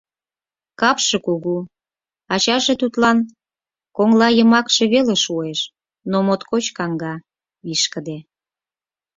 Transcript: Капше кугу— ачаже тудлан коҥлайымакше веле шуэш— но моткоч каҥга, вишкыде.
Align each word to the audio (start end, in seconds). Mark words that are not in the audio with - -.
Капше 0.79 1.17
кугу— 1.25 1.57
ачаже 2.33 2.73
тудлан 2.81 3.17
коҥлайымакше 3.97 4.83
веле 4.93 5.15
шуэш— 5.23 5.59
но 6.11 6.17
моткоч 6.27 6.65
каҥга, 6.77 7.13
вишкыде. 7.65 8.17